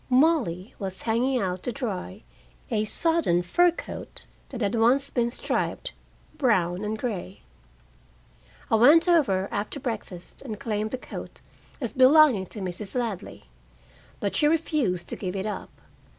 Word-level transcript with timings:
Molly 0.09 0.73
was 0.79 1.03
hanging 1.03 1.37
out 1.39 1.61
to 1.61 1.71
dry 1.71 2.23
a 2.71 2.85
sodden 2.85 3.43
fur 3.43 3.69
coat, 3.69 4.25
that 4.49 4.61
had 4.61 4.73
once 4.73 5.11
been 5.11 5.29
striped, 5.29 5.93
brown 6.39 6.83
and 6.83 6.97
gray. 6.97 7.43
I 8.71 8.77
went 8.77 9.07
over 9.07 9.47
after 9.51 9.79
breakfast 9.79 10.41
and 10.41 10.59
claimed 10.59 10.89
the 10.89 10.97
coat 10.97 11.41
as 11.79 11.93
belonging 11.93 12.47
to 12.47 12.61
Mrs. 12.61 12.95
Ladley. 12.95 13.43
But 14.19 14.35
she 14.35 14.47
refused 14.47 15.07
to 15.09 15.15
give 15.15 15.35
it 15.35 15.45
up. 15.45 15.69